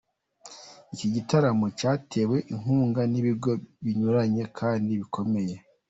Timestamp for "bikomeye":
5.01-5.55